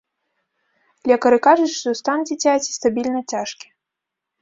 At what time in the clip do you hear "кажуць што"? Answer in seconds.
1.49-1.95